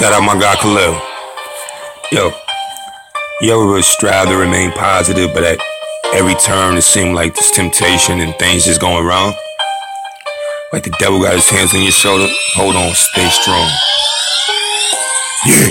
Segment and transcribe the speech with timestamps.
[0.00, 0.98] Shout out my guy Khalil.
[2.10, 2.32] Yo,
[3.42, 5.58] you ever strive to remain positive, but at
[6.14, 9.34] every turn it seemed like there's temptation and things just going wrong?
[10.72, 12.28] Like the devil got his hands on your shoulder.
[12.54, 13.68] Hold on, stay strong.
[15.44, 15.68] Yeah.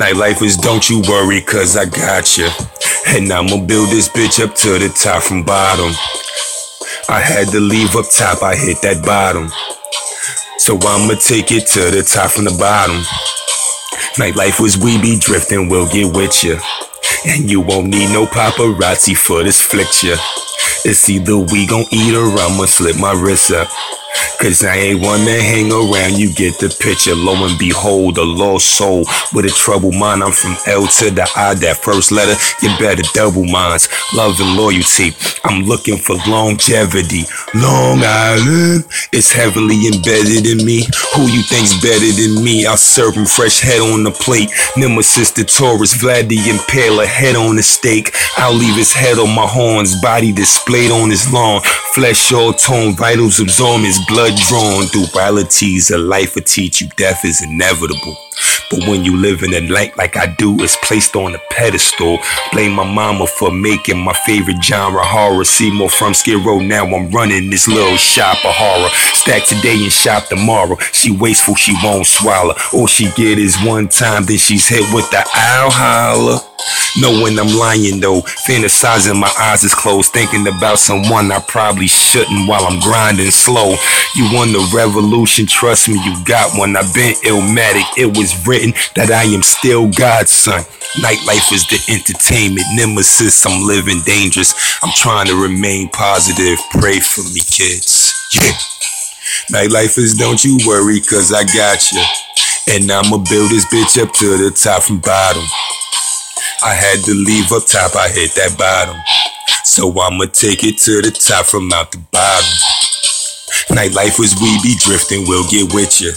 [0.00, 2.48] NightLyferz don't you worry, cause I got you.
[3.08, 5.92] And I'ma build this bitch up to the top from bottom.
[7.10, 9.50] I had to leave up top, I hit that bottom.
[10.58, 13.02] So I'ma take it to the top from the bottom.
[14.16, 16.58] NightLyferz we be drifting, we'll get with you.
[17.26, 20.16] And you won't need no paparazzi for this flick ya.
[20.84, 23.68] It's either we gon' eat or I'ma slip my wrist up.
[24.38, 27.14] Cause I ain't one to hang around, you get the picture.
[27.14, 30.22] Lo and behold, a lost soul with a troubled mind.
[30.22, 33.88] I'm from L to the I, that first letter, you better double minds.
[34.14, 37.24] Love and loyalty, I'm looking for longevity.
[37.54, 40.86] Long Island is heavily embedded in me.
[41.14, 42.66] Who you think's better than me?
[42.66, 44.50] I'll serve him fresh head on the plate.
[44.76, 48.14] Nemesis the Taurus, Vlad the Impaler, head on the stake.
[48.38, 51.60] I'll leave his head on my horns, body displayed on his lawn.
[51.92, 54.84] Flesh all tone, vitals absorb his blood drawn.
[54.86, 58.23] Dualities of life will teach you death is inevitable.
[58.70, 62.18] But when you live in a light like I do, it's placed on a pedestal.
[62.52, 65.44] Blame my mama for making my favorite genre horror.
[65.44, 66.84] Seymour from Skid Row now.
[66.86, 68.88] I'm running this little shop of horror.
[69.12, 70.76] Stack today and shop tomorrow.
[70.92, 72.54] She wasteful, she won't swallow.
[72.72, 76.53] All she get is one time, then she's hit with the owl holler.
[76.96, 82.48] Knowing I'm lying though, fantasizing my eyes is closed, thinking about someone I probably shouldn't
[82.48, 83.74] while I'm grinding slow.
[84.14, 86.76] You won the revolution, trust me, you got one.
[86.76, 90.62] I've been illmatic, it was written that I am still God's son.
[91.02, 94.54] NightLyferz the entertainment, nemesis, I'm living dangerous.
[94.82, 98.14] I'm trying to remain positive, pray for me, kids.
[98.34, 98.52] Yeah.
[99.50, 102.02] NightLyferz don't you worry, cause I got you.
[102.70, 105.44] And I'ma build this bitch up to the top from bottom.
[106.64, 108.96] I had to leave up top, I hit that bottom.
[109.68, 112.56] So I'ma take it to the top from out the bottom.
[113.68, 116.16] NightLyferz we be drifting, we'll get with ya.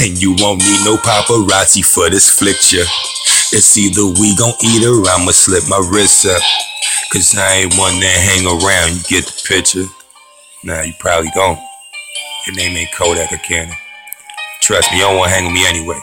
[0.00, 2.88] And you won't need no paparazzi for this flick ya.
[3.52, 6.40] It's either we gon' eat or I'ma slip my wrist up.
[7.12, 9.84] Cause I ain't one that hang around, you get the picture.
[10.64, 11.60] Nah, you probably don't.
[12.46, 13.76] Your name ain't Kodak or Canon.
[14.62, 16.00] Trust me, you don't wanna hang with me anyway.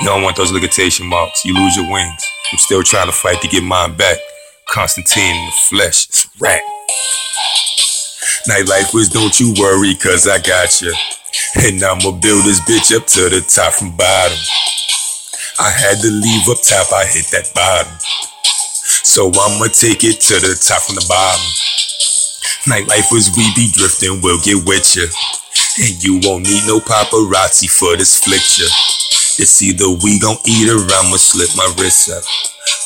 [0.00, 2.22] You don't want those ligatation marks, you lose your wings.
[2.54, 4.16] I'm still trying to fight to get mine back.
[4.68, 6.06] Constantine in the flesh,
[6.38, 6.62] rat.
[8.48, 10.94] NightLyferz don't you worry, cause I got you.
[11.66, 14.38] And I'ma build this bitch up to the top from bottom.
[15.58, 17.92] I had to leave up top, I hit that bottom.
[19.02, 21.42] So I'ma take it to the top from the bottom.
[22.70, 25.10] NightLyferz we be drifting, we'll get with ya.
[25.82, 28.93] And you won't need no paparazzi for this flick ya.
[29.36, 32.22] It's either we gon' eat or I'ma slip my wrist up.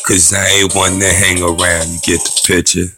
[0.07, 2.98] Cause I ain't one to hang around, you get the picture.